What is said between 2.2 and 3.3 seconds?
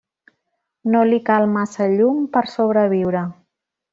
per a sobreviure.